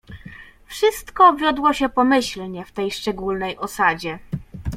"Wszystko 0.65 1.33
wiodło 1.33 1.73
się 1.73 1.89
pomyślnie 1.89 2.65
w 2.65 2.71
tej 2.71 2.91
szczególnej 2.91 3.57
osadzie." 3.57 4.19